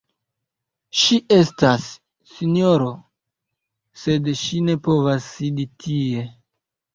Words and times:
Ŝi 1.01 1.17
estas, 1.35 1.85
sinjoro, 2.29 2.87
sed 4.05 4.31
ŝi 4.41 4.63
ne 4.71 4.77
povas 4.89 5.29
sidi 5.35 5.69
tie. 5.85 6.27